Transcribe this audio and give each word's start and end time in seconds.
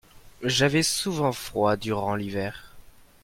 j'avais 0.41 0.81
souvent 0.81 1.31
froid 1.31 1.75
durant 1.77 2.15
l'hiver. 2.15 2.73